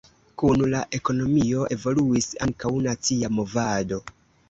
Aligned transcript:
Kun 0.43 0.63
la 0.71 0.79
ekonomio 0.99 1.67
evoluis 1.77 2.31
ankaŭ 2.49 2.75
nacia 2.91 3.35
movado. 3.39 4.05